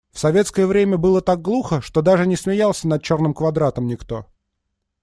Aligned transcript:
В 0.11 0.17
советское 0.17 0.65
время 0.65 0.97
было 0.97 1.21
так 1.21 1.43
глухо, 1.43 1.79
что 1.79 2.01
даже 2.01 2.25
не 2.25 2.35
смеялся 2.35 2.87
над 2.87 3.03
«Черным 3.03 3.35
квадратом» 3.35 3.85
никто. 3.85 4.25